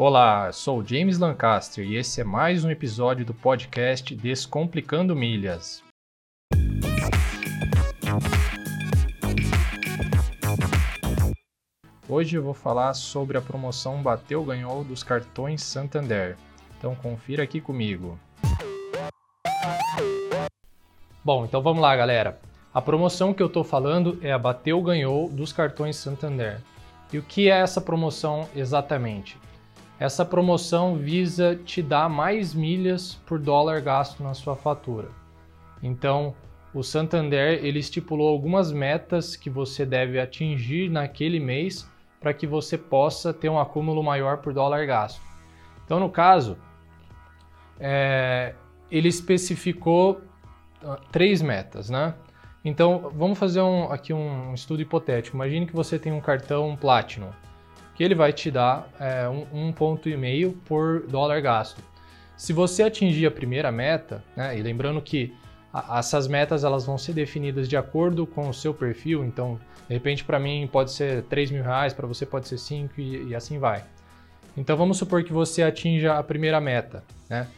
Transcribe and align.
Olá, 0.00 0.52
sou 0.52 0.86
James 0.86 1.18
Lancaster 1.18 1.84
e 1.84 1.96
esse 1.96 2.20
é 2.20 2.24
mais 2.24 2.64
um 2.64 2.70
episódio 2.70 3.26
do 3.26 3.34
podcast 3.34 4.14
Descomplicando 4.14 5.16
Milhas. 5.16 5.82
Hoje 12.08 12.36
eu 12.36 12.44
vou 12.44 12.54
falar 12.54 12.94
sobre 12.94 13.36
a 13.36 13.40
promoção 13.40 14.00
Bateu 14.00 14.44
Ganhou 14.44 14.84
dos 14.84 15.02
cartões 15.02 15.64
Santander. 15.64 16.36
Então 16.78 16.94
confira 16.94 17.42
aqui 17.42 17.60
comigo. 17.60 18.16
Bom, 21.24 21.44
então 21.44 21.60
vamos 21.60 21.82
lá, 21.82 21.96
galera. 21.96 22.38
A 22.72 22.80
promoção 22.80 23.34
que 23.34 23.42
eu 23.42 23.48
estou 23.48 23.64
falando 23.64 24.16
é 24.22 24.30
a 24.30 24.38
Bateu 24.38 24.80
Ganhou 24.80 25.28
dos 25.28 25.52
cartões 25.52 25.96
Santander. 25.96 26.60
E 27.12 27.18
o 27.18 27.22
que 27.24 27.50
é 27.50 27.58
essa 27.58 27.80
promoção 27.80 28.48
exatamente? 28.54 29.36
Essa 29.98 30.24
promoção 30.24 30.96
visa 30.96 31.56
te 31.56 31.82
dar 31.82 32.08
mais 32.08 32.54
milhas 32.54 33.14
por 33.26 33.38
dólar 33.38 33.80
gasto 33.80 34.22
na 34.22 34.32
sua 34.32 34.54
fatura. 34.54 35.08
Então, 35.82 36.34
o 36.72 36.84
Santander 36.84 37.64
ele 37.64 37.80
estipulou 37.80 38.28
algumas 38.28 38.70
metas 38.70 39.34
que 39.34 39.50
você 39.50 39.84
deve 39.84 40.20
atingir 40.20 40.88
naquele 40.88 41.40
mês 41.40 41.90
para 42.20 42.32
que 42.32 42.46
você 42.46 42.78
possa 42.78 43.32
ter 43.32 43.48
um 43.48 43.58
acúmulo 43.58 44.02
maior 44.02 44.38
por 44.38 44.52
dólar 44.52 44.86
gasto. 44.86 45.20
Então, 45.84 45.98
no 45.98 46.10
caso, 46.10 46.56
é, 47.80 48.54
ele 48.90 49.08
especificou 49.08 50.20
uh, 50.82 50.96
três 51.10 51.42
metas, 51.42 51.90
né? 51.90 52.14
Então, 52.64 53.10
vamos 53.14 53.38
fazer 53.38 53.62
um, 53.62 53.90
aqui 53.90 54.12
um 54.12 54.52
estudo 54.54 54.82
hipotético. 54.82 55.36
Imagine 55.36 55.66
que 55.66 55.74
você 55.74 55.98
tem 55.98 56.12
um 56.12 56.20
cartão 56.20 56.76
Platinum 56.76 57.30
que 57.98 58.04
ele 58.04 58.14
vai 58.14 58.32
te 58.32 58.48
dar 58.48 58.88
é, 59.00 59.28
um, 59.28 59.66
um 59.66 59.72
ponto 59.72 60.08
e 60.08 60.16
meio 60.16 60.52
por 60.64 61.02
dólar 61.08 61.40
gasto. 61.40 61.82
Se 62.36 62.52
você 62.52 62.84
atingir 62.84 63.26
a 63.26 63.30
primeira 63.30 63.72
meta, 63.72 64.22
né, 64.36 64.56
e 64.56 64.62
lembrando 64.62 65.02
que 65.02 65.34
a, 65.74 65.98
essas 65.98 66.28
metas 66.28 66.62
elas 66.62 66.86
vão 66.86 66.96
ser 66.96 67.12
definidas 67.12 67.68
de 67.68 67.76
acordo 67.76 68.24
com 68.24 68.48
o 68.48 68.54
seu 68.54 68.72
perfil, 68.72 69.24
então 69.24 69.58
de 69.88 69.94
repente 69.94 70.24
para 70.24 70.38
mim 70.38 70.68
pode 70.70 70.92
ser 70.92 71.24
3 71.24 71.50
mil 71.50 71.64
reais, 71.64 71.92
para 71.92 72.06
você 72.06 72.24
pode 72.24 72.46
ser 72.46 72.56
5 72.56 73.00
e, 73.00 73.30
e, 73.30 73.34
assim 73.34 73.58
vai. 73.58 73.84
Então 74.56 74.76
vamos 74.76 74.96
supor 74.96 75.24
que 75.24 75.32
você 75.32 75.64
atinja 75.64 76.16
a 76.16 76.22
primeira 76.22 76.60
meta, 76.60 77.02
né? 77.28 77.48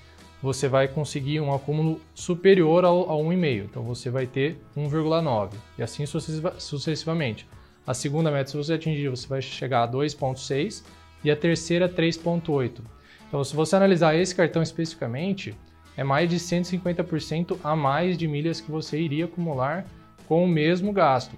Você 0.43 0.69
vai 0.69 0.89
conseguir 0.89 1.39
um 1.43 1.53
acúmulo 1.53 2.01
superior 2.15 2.83
ao, 2.87 3.11
ao 3.11 3.23
1,5, 3.25 3.65
então 3.65 3.83
você 3.83 4.09
vai 4.09 4.27
ter 4.27 4.59
1,9 4.75 5.53
e 5.77 5.83
assim 5.83 6.07
sucessivamente. 6.07 7.47
A 7.87 7.95
segunda 7.95 8.31
meta, 8.31 8.51
se 8.51 8.57
você 8.57 8.75
atingir, 8.75 9.09
você 9.09 9.27
vai 9.27 9.43
chegar 9.43 9.83
a 9.83 9.89
2,6 9.89 10.85
e 11.25 11.31
a 11.31 11.37
terceira 11.37 11.89
3,8. 11.89 12.81
Então, 13.29 13.43
se 13.45 13.55
você 13.55 13.77
analisar 13.77 14.15
esse 14.15 14.35
cartão 14.35 14.63
especificamente, 14.63 15.55
é 15.97 16.05
mais 16.05 16.29
de 16.29 16.37
150% 16.37 17.59
a 17.63 17.77
mais 17.77 18.17
de 18.17 18.27
milhas 18.27 18.61
que 18.61 18.71
você 18.71 19.01
iria 19.01 19.27
acumular 19.27 19.87
com 20.27 20.45
o 20.45 20.49
mesmo 20.49 20.93
gasto. 20.93 21.37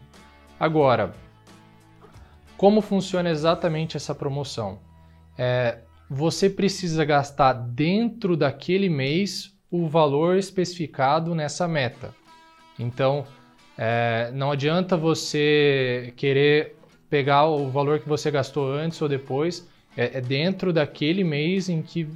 Agora, 0.59 1.15
como 2.57 2.81
funciona 2.81 3.29
exatamente 3.29 3.97
essa 3.97 4.15
promoção? 4.15 4.79
É, 5.37 5.81
você 6.09 6.49
precisa 6.49 7.05
gastar 7.05 7.55
dentro 7.55 8.37
daquele 8.37 8.89
mês 8.89 9.53
o 9.71 9.89
valor 9.89 10.37
especificado 10.37 11.35
nessa 11.35 11.67
meta. 11.67 12.15
Então, 12.79 13.27
é, 13.77 14.31
não 14.35 14.51
adianta 14.51 14.97
você 14.97 16.13
querer 16.17 16.77
pegar 17.09 17.47
o 17.47 17.69
valor 17.71 17.99
que 17.99 18.09
você 18.09 18.31
gastou 18.31 18.73
antes 18.73 19.01
ou 19.03 19.09
depois, 19.09 19.69
é, 19.97 20.19
é 20.19 20.21
dentro 20.21 20.73
daquele 20.73 21.23
mês 21.23 21.69
em 21.69 21.83
que 21.83 22.09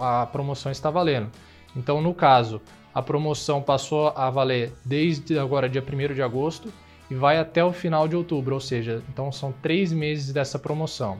a 0.00 0.26
promoção 0.26 0.70
está 0.70 0.90
valendo. 0.90 1.30
Então, 1.76 2.00
no 2.00 2.14
caso, 2.14 2.60
a 2.94 3.02
promoção 3.02 3.62
passou 3.62 4.08
a 4.08 4.30
valer 4.30 4.72
desde 4.84 5.38
agora, 5.38 5.68
dia 5.68 5.82
1 5.82 6.14
de 6.14 6.22
agosto, 6.22 6.72
e 7.10 7.14
vai 7.14 7.38
até 7.38 7.64
o 7.64 7.72
final 7.72 8.06
de 8.06 8.14
outubro, 8.14 8.54
ou 8.54 8.60
seja, 8.60 9.02
então 9.08 9.32
são 9.32 9.52
três 9.52 9.92
meses 9.92 10.32
dessa 10.32 10.58
promoção. 10.58 11.18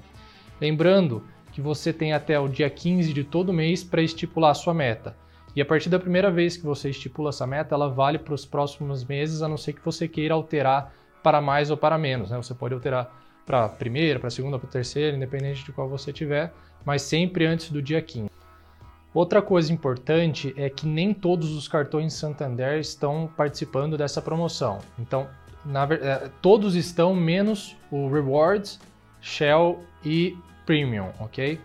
Lembrando 0.60 1.24
que 1.50 1.60
você 1.60 1.92
tem 1.92 2.12
até 2.12 2.38
o 2.38 2.48
dia 2.48 2.70
15 2.70 3.12
de 3.12 3.24
todo 3.24 3.52
mês 3.52 3.82
para 3.84 4.02
estipular 4.02 4.54
sua 4.54 4.72
meta. 4.72 5.14
E 5.54 5.60
a 5.60 5.64
partir 5.64 5.90
da 5.90 5.98
primeira 5.98 6.30
vez 6.30 6.56
que 6.56 6.64
você 6.64 6.88
estipula 6.90 7.28
essa 7.28 7.46
meta, 7.46 7.74
ela 7.74 7.88
vale 7.88 8.18
para 8.18 8.34
os 8.34 8.46
próximos 8.46 9.04
meses, 9.04 9.42
a 9.42 9.48
não 9.48 9.56
ser 9.58 9.74
que 9.74 9.84
você 9.84 10.08
queira 10.08 10.34
alterar 10.34 10.92
para 11.22 11.40
mais 11.40 11.70
ou 11.70 11.76
para 11.76 11.98
menos. 11.98 12.30
Né? 12.30 12.36
Você 12.38 12.54
pode 12.54 12.74
alterar 12.74 13.12
para 13.44 13.64
a 13.64 13.68
primeira, 13.68 14.18
para 14.18 14.28
a 14.28 14.30
segunda, 14.30 14.58
para 14.58 14.68
a 14.68 14.72
terceira, 14.72 15.16
independente 15.16 15.64
de 15.64 15.72
qual 15.72 15.88
você 15.88 16.12
tiver, 16.12 16.52
mas 16.84 17.02
sempre 17.02 17.44
antes 17.44 17.70
do 17.70 17.82
dia 17.82 18.00
15. 18.00 18.30
Outra 19.12 19.42
coisa 19.42 19.70
importante 19.70 20.54
é 20.56 20.70
que 20.70 20.86
nem 20.86 21.12
todos 21.12 21.54
os 21.54 21.68
cartões 21.68 22.14
Santander 22.14 22.78
estão 22.78 23.30
participando 23.36 23.98
dessa 23.98 24.22
promoção. 24.22 24.78
Então, 24.98 25.28
na, 25.66 25.84
é, 25.84 26.30
todos 26.40 26.74
estão 26.74 27.14
menos 27.14 27.76
o 27.90 28.08
Rewards, 28.08 28.80
Shell 29.20 29.80
e 30.02 30.36
Premium, 30.64 31.10
ok? 31.20 31.60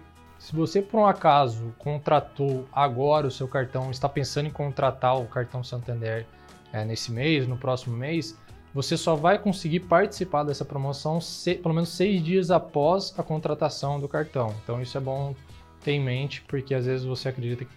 Se 0.47 0.55
você 0.55 0.81
por 0.81 1.01
um 1.01 1.05
acaso 1.05 1.75
contratou 1.77 2.65
agora 2.71 3.27
o 3.27 3.31
seu 3.31 3.49
cartão, 3.49 3.91
está 3.91 4.07
pensando 4.07 4.45
em 4.45 4.49
contratar 4.49 5.19
o 5.19 5.25
cartão 5.25 5.61
Santander 5.61 6.25
é, 6.71 6.85
nesse 6.85 7.11
mês, 7.11 7.45
no 7.45 7.57
próximo 7.57 7.97
mês, 7.97 8.33
você 8.73 8.95
só 8.95 9.13
vai 9.13 9.37
conseguir 9.37 9.81
participar 9.81 10.43
dessa 10.43 10.63
promoção 10.63 11.19
se, 11.19 11.55
pelo 11.55 11.73
menos 11.75 11.89
seis 11.89 12.23
dias 12.23 12.49
após 12.49 13.13
a 13.19 13.23
contratação 13.23 13.99
do 13.99 14.07
cartão. 14.07 14.55
Então 14.63 14.81
isso 14.81 14.97
é 14.97 15.01
bom 15.01 15.35
ter 15.83 15.91
em 15.91 15.99
mente, 16.01 16.41
porque 16.43 16.73
às 16.73 16.85
vezes 16.85 17.05
você 17.05 17.27
acredita 17.27 17.65
que 17.65 17.75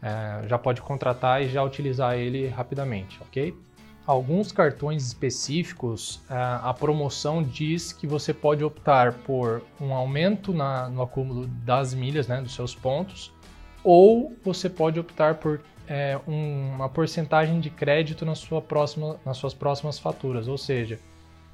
é, 0.00 0.48
já 0.48 0.56
pode 0.56 0.80
contratar 0.80 1.42
e 1.42 1.48
já 1.50 1.62
utilizar 1.62 2.16
ele 2.16 2.48
rapidamente, 2.48 3.18
ok? 3.20 3.54
Alguns 4.08 4.50
cartões 4.50 5.06
específicos, 5.06 6.18
a 6.30 6.72
promoção 6.72 7.42
diz 7.42 7.92
que 7.92 8.06
você 8.06 8.32
pode 8.32 8.64
optar 8.64 9.12
por 9.12 9.60
um 9.78 9.92
aumento 9.92 10.54
na, 10.54 10.88
no 10.88 11.02
acúmulo 11.02 11.46
das 11.46 11.92
milhas, 11.92 12.26
né, 12.26 12.40
dos 12.40 12.54
seus 12.54 12.74
pontos, 12.74 13.30
ou 13.84 14.34
você 14.42 14.70
pode 14.70 14.98
optar 14.98 15.34
por 15.34 15.60
é, 15.86 16.18
um, 16.26 16.70
uma 16.70 16.88
porcentagem 16.88 17.60
de 17.60 17.68
crédito 17.68 18.24
na 18.24 18.34
sua 18.34 18.62
próxima, 18.62 19.20
nas 19.26 19.36
suas 19.36 19.52
próximas 19.52 19.98
faturas. 19.98 20.48
Ou 20.48 20.56
seja, 20.56 20.98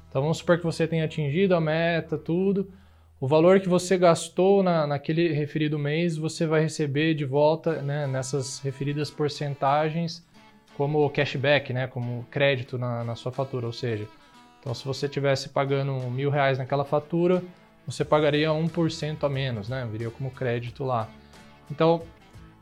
então 0.07 0.21
vamos 0.21 0.37
supor 0.37 0.57
que 0.57 0.63
você 0.63 0.87
tenha 0.87 1.03
atingido 1.03 1.55
a 1.55 1.59
meta, 1.59 2.17
tudo, 2.17 2.71
o 3.19 3.27
valor 3.27 3.59
que 3.59 3.67
você 3.67 3.97
gastou 3.97 4.63
na, 4.63 4.87
naquele 4.87 5.33
referido 5.33 5.77
mês, 5.77 6.15
você 6.15 6.47
vai 6.47 6.61
receber 6.61 7.15
de 7.15 7.25
volta 7.25 7.81
né, 7.81 8.07
nessas 8.07 8.59
referidas 8.59 9.11
porcentagens 9.11 10.25
como 10.77 11.09
cashback, 11.09 11.73
né, 11.73 11.87
como 11.87 12.25
crédito 12.29 12.77
na, 12.77 13.03
na 13.03 13.15
sua 13.15 13.31
fatura, 13.31 13.65
ou 13.65 13.73
seja, 13.73 14.07
então 14.59 14.73
se 14.73 14.85
você 14.85 15.07
tivesse 15.07 15.49
pagando 15.49 15.93
mil 16.09 16.29
reais 16.29 16.57
naquela 16.57 16.83
fatura, 16.83 17.41
você 17.85 18.03
pagaria 18.03 18.49
1% 18.49 19.23
a 19.23 19.29
menos, 19.29 19.69
né, 19.69 19.87
viria 19.91 20.09
como 20.09 20.31
crédito 20.31 20.83
lá. 20.83 21.07
Então, 21.69 22.01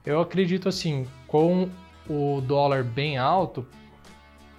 eu 0.06 0.20
acredito 0.20 0.68
assim, 0.70 1.08
com 1.28 1.70
o 2.10 2.42
dólar 2.42 2.84
bem 2.84 3.18
alto, 3.18 3.66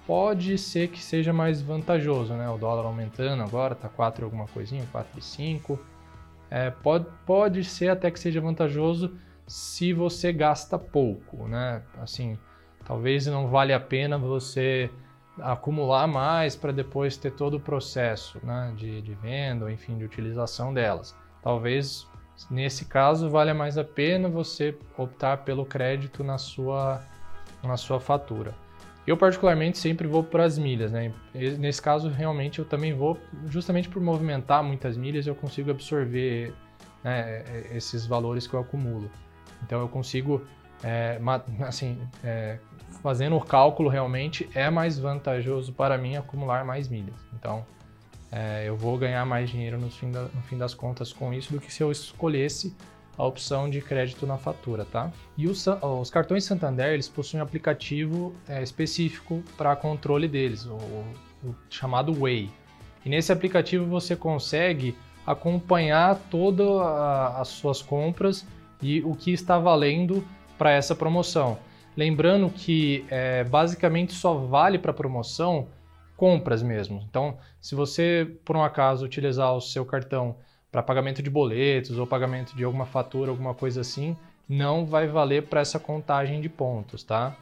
pode 0.05 0.57
ser 0.57 0.89
que 0.89 1.01
seja 1.01 1.33
mais 1.33 1.61
vantajoso, 1.61 2.33
né? 2.33 2.49
O 2.49 2.57
dólar 2.57 2.85
aumentando 2.85 3.41
agora, 3.43 3.75
tá 3.75 3.89
4 3.89 4.25
alguma 4.25 4.47
coisinha, 4.47 4.83
4,5. 4.93 5.79
É, 6.49 6.69
pode, 6.69 7.05
pode 7.25 7.63
ser 7.63 7.89
até 7.89 8.11
que 8.11 8.19
seja 8.19 8.39
vantajoso 8.39 9.17
se 9.47 9.93
você 9.93 10.31
gasta 10.31 10.77
pouco, 10.77 11.47
né? 11.47 11.81
Assim, 12.01 12.37
Talvez 12.85 13.25
não 13.25 13.47
vale 13.47 13.73
a 13.73 13.79
pena 13.79 14.17
você 14.17 14.89
acumular 15.39 16.07
mais 16.07 16.55
para 16.55 16.71
depois 16.71 17.17
ter 17.17 17.31
todo 17.31 17.55
o 17.55 17.59
processo 17.59 18.39
né, 18.43 18.73
de, 18.77 19.01
de 19.01 19.13
venda, 19.15 19.69
enfim, 19.71 19.97
de 19.97 20.05
utilização 20.05 20.73
delas. 20.73 21.15
Talvez 21.41 22.07
nesse 22.49 22.85
caso 22.85 23.29
valha 23.29 23.53
mais 23.53 23.77
a 23.77 23.83
pena 23.83 24.29
você 24.29 24.77
optar 24.97 25.37
pelo 25.37 25.65
crédito 25.65 26.23
na 26.23 26.37
sua, 26.37 27.01
na 27.63 27.75
sua 27.75 27.99
fatura. 27.99 28.53
Eu 29.05 29.15
particularmente 29.15 29.77
sempre 29.77 30.07
vou 30.07 30.23
para 30.23 30.43
as 30.43 30.57
milhas, 30.57 30.91
né? 30.91 31.13
Nesse 31.33 31.81
caso 31.81 32.09
realmente 32.09 32.59
eu 32.59 32.65
também 32.65 32.93
vou, 32.93 33.19
justamente 33.47 33.87
por 33.87 34.01
movimentar 34.01 34.63
muitas 34.63 34.97
milhas, 34.97 35.27
eu 35.27 35.35
consigo 35.35 35.69
absorver 35.69 36.53
né, 37.03 37.43
esses 37.71 38.05
valores 38.05 38.47
que 38.47 38.55
eu 38.55 38.59
acumulo. 38.59 39.09
Então 39.63 39.79
eu 39.79 39.87
consigo 39.87 40.41
é, 40.83 41.19
assim, 41.61 41.99
é, 42.23 42.57
fazendo 43.05 43.35
o 43.35 43.39
cálculo 43.39 43.87
realmente 43.87 44.49
é 44.55 44.67
mais 44.67 44.97
vantajoso 44.97 45.71
para 45.71 45.95
mim 45.95 46.15
acumular 46.15 46.65
mais 46.65 46.87
milhas. 46.87 47.13
Então, 47.35 47.63
é, 48.31 48.63
eu 48.67 48.75
vou 48.75 48.97
ganhar 48.97 49.23
mais 49.27 49.47
dinheiro 49.47 49.77
no 49.77 49.91
fim, 49.91 50.09
da, 50.09 50.23
no 50.23 50.41
fim 50.41 50.57
das 50.57 50.73
contas 50.73 51.13
com 51.13 51.31
isso 51.31 51.53
do 51.53 51.59
que 51.59 51.71
se 51.71 51.83
eu 51.83 51.91
escolhesse 51.91 52.75
a 53.15 53.23
opção 53.23 53.69
de 53.69 53.79
crédito 53.79 54.25
na 54.25 54.39
fatura, 54.39 54.85
tá? 54.85 55.11
E 55.37 55.45
os, 55.47 55.67
os 55.67 56.09
cartões 56.09 56.45
Santander, 56.45 56.93
eles 56.93 57.07
possuem 57.07 57.41
um 57.41 57.43
aplicativo 57.43 58.33
é, 58.49 58.63
específico 58.63 59.43
para 59.55 59.75
controle 59.75 60.27
deles, 60.27 60.65
o, 60.65 60.73
o 61.43 61.55
chamado 61.69 62.11
Way. 62.11 62.49
E 63.05 63.09
nesse 63.09 63.31
aplicativo 63.31 63.85
você 63.85 64.15
consegue 64.15 64.97
acompanhar 65.27 66.15
todas 66.31 66.67
as 67.35 67.49
suas 67.49 67.83
compras 67.83 68.47
e 68.81 69.03
o 69.03 69.15
que 69.15 69.31
está 69.31 69.59
valendo 69.59 70.25
para 70.57 70.71
essa 70.71 70.95
promoção. 70.95 71.59
Lembrando 71.95 72.49
que 72.49 73.05
é, 73.09 73.43
basicamente 73.43 74.13
só 74.13 74.33
vale 74.33 74.77
para 74.77 74.93
promoção 74.93 75.67
compras 76.17 76.61
mesmo. 76.61 77.03
Então, 77.09 77.37
se 77.59 77.75
você 77.75 78.29
por 78.43 78.55
um 78.55 78.63
acaso 78.63 79.05
utilizar 79.05 79.53
o 79.53 79.61
seu 79.61 79.85
cartão 79.85 80.35
para 80.71 80.83
pagamento 80.83 81.23
de 81.23 81.29
boletos 81.29 81.97
ou 81.97 82.05
pagamento 82.05 82.55
de 82.55 82.63
alguma 82.63 82.85
fatura, 82.85 83.31
alguma 83.31 83.53
coisa 83.53 83.81
assim, 83.81 84.15
não 84.47 84.85
vai 84.85 85.07
valer 85.07 85.43
para 85.43 85.61
essa 85.61 85.79
contagem 85.79 86.41
de 86.41 86.49
pontos, 86.49 87.03
tá? 87.03 87.35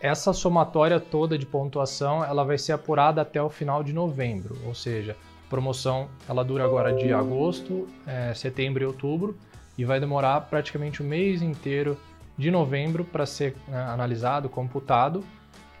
Essa 0.00 0.32
somatória 0.32 0.98
toda 0.98 1.38
de 1.38 1.46
pontuação, 1.46 2.24
ela 2.24 2.44
vai 2.44 2.58
ser 2.58 2.72
apurada 2.72 3.20
até 3.20 3.40
o 3.40 3.48
final 3.48 3.84
de 3.84 3.92
novembro, 3.92 4.58
ou 4.66 4.74
seja, 4.74 5.16
a 5.46 5.50
promoção 5.50 6.08
ela 6.28 6.42
dura 6.42 6.64
agora 6.64 6.92
de 6.92 7.12
agosto, 7.12 7.86
é, 8.06 8.34
setembro 8.34 8.82
e 8.82 8.86
outubro 8.86 9.38
e 9.76 9.84
vai 9.84 10.00
demorar 10.00 10.40
praticamente 10.42 11.00
o 11.00 11.04
mês 11.04 11.40
inteiro 11.40 11.96
de 12.36 12.50
novembro 12.50 13.04
para 13.04 13.26
ser 13.26 13.56
né, 13.68 13.80
analisado, 13.82 14.48
computado. 14.48 15.24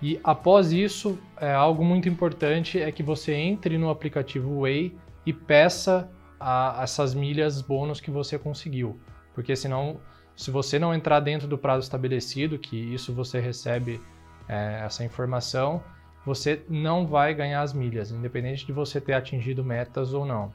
E 0.00 0.18
após 0.24 0.72
isso, 0.72 1.18
é, 1.40 1.52
algo 1.52 1.84
muito 1.84 2.08
importante 2.08 2.80
é 2.80 2.90
que 2.90 3.02
você 3.02 3.34
entre 3.34 3.78
no 3.78 3.88
aplicativo 3.88 4.62
Way 4.62 4.96
e 5.24 5.32
peça 5.32 6.10
a, 6.38 6.80
essas 6.82 7.14
milhas 7.14 7.62
bônus 7.62 8.00
que 8.00 8.10
você 8.10 8.38
conseguiu, 8.38 8.98
porque 9.32 9.54
senão 9.54 10.00
se 10.34 10.50
você 10.50 10.78
não 10.78 10.94
entrar 10.94 11.20
dentro 11.20 11.46
do 11.46 11.56
prazo 11.56 11.84
estabelecido, 11.84 12.58
que 12.58 12.76
isso 12.76 13.12
você 13.12 13.38
recebe 13.38 14.00
é, 14.48 14.82
essa 14.84 15.04
informação, 15.04 15.82
você 16.24 16.64
não 16.68 17.06
vai 17.06 17.34
ganhar 17.34 17.62
as 17.62 17.72
milhas, 17.72 18.10
independente 18.10 18.64
de 18.64 18.72
você 18.72 19.00
ter 19.00 19.12
atingido 19.12 19.64
metas 19.64 20.14
ou 20.14 20.24
não. 20.24 20.52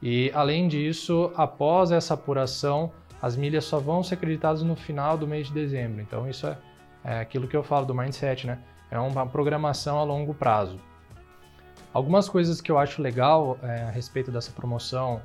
E 0.00 0.30
além 0.34 0.66
disso, 0.66 1.30
após 1.36 1.92
essa 1.92 2.14
apuração, 2.14 2.92
as 3.22 3.36
milhas 3.36 3.64
só 3.64 3.78
vão 3.78 4.02
ser 4.02 4.14
acreditadas 4.14 4.62
no 4.62 4.74
final 4.74 5.16
do 5.16 5.28
mês 5.28 5.46
de 5.46 5.54
dezembro. 5.54 6.02
Então 6.02 6.28
isso 6.28 6.46
é, 6.48 6.58
é 7.04 7.20
aquilo 7.20 7.46
que 7.46 7.56
eu 7.56 7.62
falo 7.62 7.86
do 7.86 7.94
mindset, 7.94 8.46
né? 8.46 8.58
É 8.90 8.98
uma 8.98 9.24
programação 9.24 9.98
a 10.00 10.02
longo 10.02 10.34
prazo. 10.34 10.78
Algumas 11.94 12.28
coisas 12.28 12.60
que 12.60 12.70
eu 12.70 12.78
acho 12.78 13.00
legal 13.00 13.56
é, 13.62 13.84
a 13.84 13.90
respeito 13.90 14.32
dessa 14.32 14.50
promoção 14.50 15.22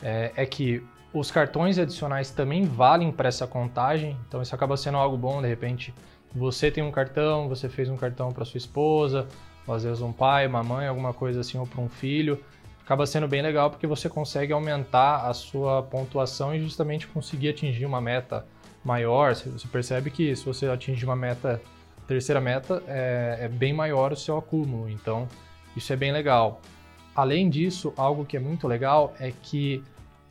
é, 0.00 0.32
é 0.36 0.46
que 0.46 0.86
os 1.12 1.30
cartões 1.30 1.78
adicionais 1.78 2.30
também 2.30 2.64
valem 2.64 3.10
para 3.10 3.28
essa 3.28 3.46
contagem, 3.46 4.16
então 4.26 4.40
isso 4.40 4.54
acaba 4.54 4.76
sendo 4.76 4.96
algo 4.96 5.16
bom, 5.16 5.42
de 5.42 5.48
repente 5.48 5.92
você 6.34 6.70
tem 6.70 6.82
um 6.82 6.90
cartão, 6.90 7.48
você 7.48 7.68
fez 7.68 7.90
um 7.90 7.96
cartão 7.96 8.32
para 8.32 8.44
sua 8.44 8.56
esposa, 8.56 9.26
ou 9.66 9.74
às 9.74 9.84
vezes 9.84 10.00
um 10.00 10.12
pai, 10.12 10.46
uma 10.46 10.62
mãe, 10.62 10.86
alguma 10.86 11.12
coisa 11.12 11.40
assim, 11.40 11.58
ou 11.58 11.66
para 11.66 11.80
um 11.80 11.88
filho. 11.88 12.42
Acaba 12.84 13.06
sendo 13.06 13.28
bem 13.28 13.42
legal 13.42 13.70
porque 13.70 13.86
você 13.86 14.08
consegue 14.08 14.52
aumentar 14.52 15.28
a 15.28 15.32
sua 15.32 15.82
pontuação 15.82 16.54
e 16.54 16.60
justamente 16.60 17.06
conseguir 17.06 17.50
atingir 17.50 17.86
uma 17.86 18.00
meta 18.00 18.44
maior. 18.84 19.34
Você 19.34 19.68
percebe 19.68 20.10
que 20.10 20.34
se 20.34 20.44
você 20.44 20.66
atingir 20.66 21.04
uma 21.04 21.16
meta, 21.16 21.62
terceira 22.06 22.40
meta, 22.40 22.82
é, 22.88 23.38
é 23.42 23.48
bem 23.48 23.72
maior 23.72 24.12
o 24.12 24.16
seu 24.16 24.36
acúmulo, 24.36 24.90
então 24.90 25.28
isso 25.76 25.92
é 25.92 25.96
bem 25.96 26.12
legal. 26.12 26.60
Além 27.14 27.48
disso, 27.48 27.92
algo 27.96 28.24
que 28.24 28.36
é 28.36 28.40
muito 28.40 28.66
legal 28.66 29.14
é 29.20 29.30
que 29.30 29.82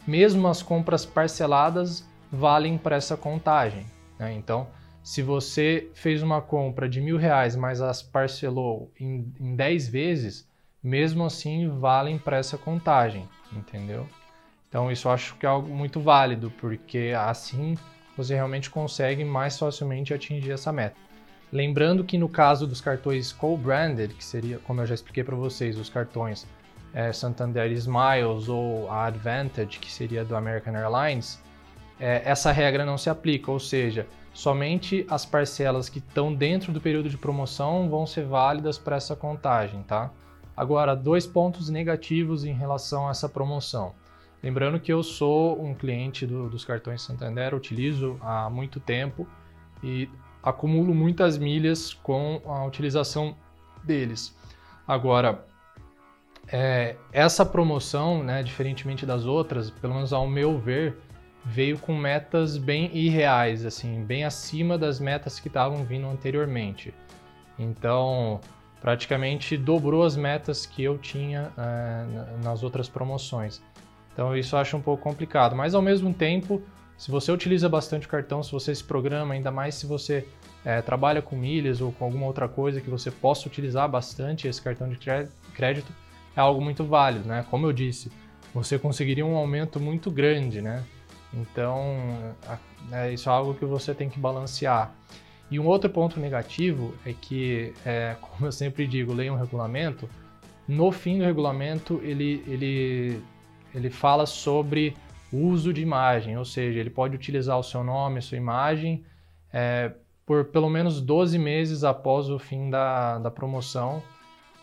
mesmo 0.05 0.47
as 0.47 0.61
compras 0.61 1.05
parceladas 1.05 2.05
valem 2.31 2.77
para 2.77 2.95
essa 2.95 3.15
contagem. 3.15 3.85
Né? 4.17 4.33
Então, 4.33 4.67
se 5.03 5.21
você 5.21 5.89
fez 5.93 6.21
uma 6.21 6.41
compra 6.41 6.89
de 6.89 6.99
mil 6.99 7.17
reais, 7.17 7.55
mas 7.55 7.81
as 7.81 8.01
parcelou 8.01 8.91
em, 8.99 9.33
em 9.39 9.55
10 9.55 9.87
vezes, 9.87 10.47
mesmo 10.83 11.25
assim 11.25 11.69
valem 11.69 12.17
para 12.17 12.37
essa 12.37 12.57
contagem, 12.57 13.27
entendeu? 13.51 14.07
Então 14.67 14.91
isso 14.91 15.07
eu 15.07 15.11
acho 15.11 15.35
que 15.35 15.45
é 15.45 15.49
algo 15.49 15.73
muito 15.73 15.99
válido, 15.99 16.51
porque 16.59 17.13
assim 17.17 17.77
você 18.15 18.35
realmente 18.35 18.69
consegue 18.69 19.23
mais 19.23 19.57
facilmente 19.57 20.13
atingir 20.13 20.51
essa 20.51 20.71
meta. 20.71 20.95
Lembrando 21.51 22.03
que 22.03 22.17
no 22.17 22.29
caso 22.29 22.65
dos 22.65 22.79
cartões 22.79 23.33
co-branded, 23.33 24.13
que 24.13 24.23
seria, 24.23 24.57
como 24.59 24.81
eu 24.81 24.85
já 24.85 24.95
expliquei 24.95 25.23
para 25.23 25.35
vocês, 25.35 25.77
os 25.77 25.89
cartões 25.89 26.47
é, 26.93 27.11
Santander 27.11 27.71
Smiles 27.73 28.47
ou 28.47 28.89
a 28.89 29.05
Advantage, 29.05 29.79
que 29.79 29.91
seria 29.91 30.23
do 30.23 30.35
American 30.35 30.73
Airlines, 30.75 31.41
é, 31.99 32.21
essa 32.25 32.51
regra 32.51 32.85
não 32.85 32.97
se 32.97 33.09
aplica, 33.09 33.51
ou 33.51 33.59
seja, 33.59 34.07
somente 34.33 35.05
as 35.09 35.25
parcelas 35.25 35.89
que 35.89 35.99
estão 35.99 36.33
dentro 36.33 36.71
do 36.71 36.79
período 36.79 37.09
de 37.09 37.17
promoção 37.17 37.89
vão 37.89 38.05
ser 38.05 38.25
válidas 38.25 38.77
para 38.77 38.95
essa 38.95 39.15
contagem, 39.15 39.83
tá? 39.83 40.09
Agora, 40.61 40.95
dois 40.95 41.25
pontos 41.25 41.69
negativos 41.69 42.45
em 42.45 42.53
relação 42.53 43.07
a 43.07 43.09
essa 43.09 43.27
promoção. 43.27 43.95
Lembrando 44.43 44.79
que 44.79 44.93
eu 44.93 45.01
sou 45.01 45.59
um 45.59 45.73
cliente 45.73 46.23
do, 46.23 46.47
dos 46.51 46.63
cartões 46.63 47.01
Santander, 47.01 47.55
utilizo 47.55 48.15
há 48.21 48.47
muito 48.47 48.79
tempo 48.79 49.27
e 49.83 50.07
acumulo 50.43 50.93
muitas 50.93 51.35
milhas 51.35 51.95
com 51.95 52.39
a 52.45 52.63
utilização 52.63 53.35
deles. 53.83 54.37
Agora, 54.87 55.43
é, 56.47 56.95
essa 57.11 57.43
promoção, 57.43 58.23
né, 58.23 58.43
diferentemente 58.43 59.03
das 59.03 59.25
outras, 59.25 59.71
pelo 59.71 59.95
menos 59.95 60.13
ao 60.13 60.27
meu 60.27 60.59
ver, 60.59 60.95
veio 61.43 61.79
com 61.79 61.95
metas 61.95 62.55
bem 62.55 62.95
irreais, 62.95 63.65
assim, 63.65 64.03
bem 64.03 64.25
acima 64.25 64.77
das 64.77 64.99
metas 64.99 65.39
que 65.39 65.47
estavam 65.47 65.83
vindo 65.83 66.05
anteriormente. 66.05 66.93
Então, 67.57 68.39
praticamente 68.81 69.55
dobrou 69.55 70.03
as 70.03 70.17
metas 70.17 70.65
que 70.65 70.83
eu 70.83 70.97
tinha 70.97 71.51
é, 71.57 72.43
nas 72.43 72.63
outras 72.63 72.89
promoções. 72.89 73.61
Então, 74.11 74.35
isso 74.35 74.55
eu 74.55 74.59
acho 74.59 74.75
um 74.75 74.81
pouco 74.81 75.03
complicado. 75.03 75.55
Mas, 75.55 75.75
ao 75.75 75.81
mesmo 75.81 76.13
tempo, 76.13 76.61
se 76.97 77.09
você 77.09 77.31
utiliza 77.31 77.69
bastante 77.69 78.07
o 78.07 78.09
cartão, 78.09 78.43
se 78.43 78.51
você 78.51 78.73
se 78.73 78.83
programa, 78.83 79.35
ainda 79.35 79.51
mais 79.51 79.75
se 79.75 79.85
você 79.85 80.27
é, 80.65 80.81
trabalha 80.81 81.21
com 81.21 81.35
milhas 81.35 81.79
ou 81.79 81.91
com 81.91 82.05
alguma 82.05 82.25
outra 82.25 82.47
coisa 82.47 82.81
que 82.81 82.89
você 82.89 83.09
possa 83.09 83.47
utilizar 83.47 83.87
bastante 83.87 84.47
esse 84.47 84.61
cartão 84.61 84.89
de 84.89 84.97
crédito, 85.53 85.91
é 86.35 86.39
algo 86.41 86.61
muito 86.61 86.83
válido, 86.83 87.27
né? 87.27 87.45
Como 87.49 87.65
eu 87.65 87.73
disse, 87.73 88.11
você 88.53 88.77
conseguiria 88.77 89.25
um 89.25 89.35
aumento 89.35 89.79
muito 89.79 90.09
grande, 90.11 90.61
né? 90.61 90.83
Então, 91.33 92.35
é, 92.91 93.13
isso 93.13 93.29
é 93.29 93.31
algo 93.31 93.53
que 93.53 93.65
você 93.65 93.93
tem 93.93 94.09
que 94.09 94.19
balancear. 94.19 94.93
E 95.51 95.59
um 95.59 95.67
outro 95.67 95.89
ponto 95.89 96.19
negativo 96.19 96.95
é 97.05 97.13
que, 97.13 97.73
é, 97.85 98.15
como 98.21 98.47
eu 98.47 98.51
sempre 98.51 98.87
digo, 98.87 99.13
leia 99.13 99.31
um 99.31 99.37
regulamento. 99.37 100.09
No 100.67 100.91
fim 100.91 101.19
do 101.19 101.25
regulamento, 101.25 101.99
ele, 102.03 102.43
ele, 102.47 103.21
ele 103.75 103.89
fala 103.89 104.25
sobre 104.25 104.95
uso 105.31 105.73
de 105.73 105.81
imagem, 105.81 106.37
ou 106.37 106.45
seja, 106.45 106.79
ele 106.79 106.89
pode 106.89 107.15
utilizar 107.15 107.59
o 107.59 107.63
seu 107.63 107.83
nome, 107.83 108.21
sua 108.21 108.37
imagem, 108.37 109.03
é, 109.51 109.91
por 110.25 110.45
pelo 110.45 110.69
menos 110.69 111.01
12 111.01 111.37
meses 111.37 111.83
após 111.83 112.29
o 112.29 112.39
fim 112.39 112.69
da, 112.69 113.19
da 113.19 113.29
promoção. 113.29 114.01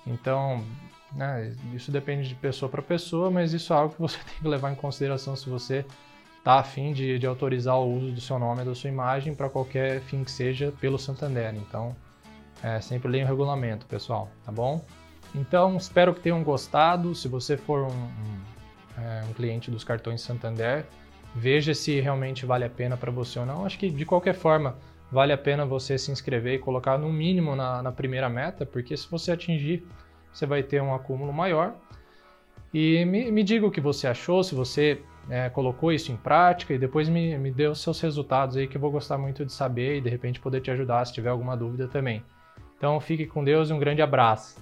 Então, 0.06 0.64
né? 1.12 1.54
Isso 1.74 1.90
depende 1.90 2.28
de 2.28 2.34
pessoa 2.34 2.68
para 2.68 2.82
pessoa, 2.82 3.30
mas 3.30 3.52
isso 3.52 3.72
é 3.72 3.76
algo 3.76 3.94
que 3.94 4.00
você 4.00 4.18
tem 4.24 4.40
que 4.40 4.48
levar 4.48 4.72
em 4.72 4.74
consideração 4.74 5.34
se 5.36 5.48
você 5.48 5.84
está 6.38 6.58
afim 6.58 6.92
de, 6.92 7.18
de 7.18 7.26
autorizar 7.26 7.78
o 7.78 7.96
uso 7.96 8.12
do 8.12 8.20
seu 8.20 8.38
nome 8.38 8.62
e 8.62 8.64
da 8.64 8.74
sua 8.74 8.88
imagem 8.88 9.34
para 9.34 9.48
qualquer 9.48 10.00
fim 10.00 10.24
que 10.24 10.30
seja 10.30 10.72
pelo 10.80 10.98
Santander. 10.98 11.54
Então, 11.54 11.94
é, 12.62 12.80
sempre 12.80 13.08
leia 13.08 13.24
o 13.24 13.28
regulamento, 13.28 13.86
pessoal, 13.86 14.30
tá 14.44 14.50
bom? 14.50 14.84
Então, 15.34 15.76
espero 15.76 16.14
que 16.14 16.20
tenham 16.20 16.42
gostado. 16.42 17.14
Se 17.14 17.28
você 17.28 17.56
for 17.56 17.82
um, 17.82 17.92
um, 17.92 19.02
é, 19.02 19.24
um 19.28 19.32
cliente 19.32 19.70
dos 19.70 19.84
cartões 19.84 20.22
Santander, 20.22 20.86
veja 21.34 21.74
se 21.74 22.00
realmente 22.00 22.46
vale 22.46 22.64
a 22.64 22.70
pena 22.70 22.96
para 22.96 23.10
você 23.10 23.38
ou 23.38 23.46
não. 23.46 23.66
Acho 23.66 23.78
que, 23.78 23.90
de 23.90 24.04
qualquer 24.06 24.34
forma, 24.34 24.76
vale 25.12 25.32
a 25.32 25.38
pena 25.38 25.66
você 25.66 25.98
se 25.98 26.10
inscrever 26.10 26.54
e 26.54 26.58
colocar 26.58 26.96
no 26.96 27.12
mínimo 27.12 27.54
na, 27.54 27.82
na 27.82 27.92
primeira 27.92 28.28
meta, 28.28 28.64
porque 28.64 28.96
se 28.96 29.08
você 29.10 29.32
atingir 29.32 29.86
você 30.32 30.46
vai 30.46 30.62
ter 30.62 30.80
um 30.82 30.94
acúmulo 30.94 31.32
maior. 31.32 31.74
E 32.72 33.04
me, 33.04 33.30
me 33.32 33.42
diga 33.42 33.66
o 33.66 33.70
que 33.70 33.80
você 33.80 34.06
achou, 34.06 34.44
se 34.44 34.54
você 34.54 35.00
é, 35.30 35.48
colocou 35.50 35.92
isso 35.92 36.10
em 36.10 36.16
prática 36.16 36.72
e 36.72 36.78
depois 36.78 37.08
me, 37.08 37.36
me 37.38 37.50
dê 37.50 37.66
os 37.66 37.80
seus 37.80 38.00
resultados 38.00 38.56
aí 38.56 38.66
que 38.66 38.76
eu 38.76 38.80
vou 38.80 38.90
gostar 38.90 39.18
muito 39.18 39.44
de 39.44 39.52
saber 39.52 39.98
e 39.98 40.00
de 40.00 40.08
repente 40.08 40.40
poder 40.40 40.60
te 40.60 40.70
ajudar 40.70 41.04
se 41.04 41.12
tiver 41.12 41.30
alguma 41.30 41.56
dúvida 41.56 41.86
também. 41.86 42.22
Então 42.76 42.98
fique 43.00 43.26
com 43.26 43.44
Deus 43.44 43.70
e 43.70 43.72
um 43.72 43.78
grande 43.78 44.00
abraço. 44.02 44.58